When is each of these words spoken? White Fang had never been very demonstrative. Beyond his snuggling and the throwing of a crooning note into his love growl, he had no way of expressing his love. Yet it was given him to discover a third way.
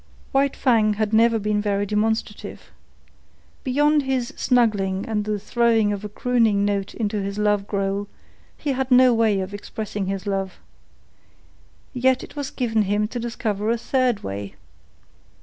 White 0.31 0.55
Fang 0.55 0.95
had 0.95 1.13
never 1.13 1.37
been 1.37 1.61
very 1.61 1.85
demonstrative. 1.85 2.71
Beyond 3.63 4.01
his 4.01 4.33
snuggling 4.35 5.05
and 5.05 5.25
the 5.25 5.37
throwing 5.37 5.93
of 5.93 6.03
a 6.03 6.09
crooning 6.09 6.65
note 6.65 6.95
into 6.95 7.21
his 7.21 7.37
love 7.37 7.67
growl, 7.67 8.07
he 8.57 8.71
had 8.71 8.89
no 8.89 9.13
way 9.13 9.41
of 9.41 9.53
expressing 9.53 10.07
his 10.07 10.25
love. 10.25 10.57
Yet 11.93 12.23
it 12.23 12.35
was 12.35 12.49
given 12.49 12.81
him 12.81 13.07
to 13.09 13.19
discover 13.19 13.69
a 13.69 13.77
third 13.77 14.23
way. 14.23 14.55